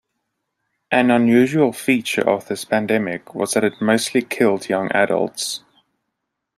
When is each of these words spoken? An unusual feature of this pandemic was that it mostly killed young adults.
An 0.89 1.11
unusual 1.11 1.71
feature 1.73 2.27
of 2.27 2.47
this 2.47 2.65
pandemic 2.65 3.35
was 3.35 3.53
that 3.53 3.63
it 3.63 3.79
mostly 3.79 4.23
killed 4.23 4.67
young 4.67 4.91
adults. 4.93 5.59